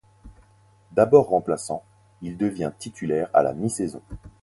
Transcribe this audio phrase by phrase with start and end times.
[0.93, 1.83] D'abord remplaçant,
[2.23, 4.01] il devient titulaire à la mi-saison.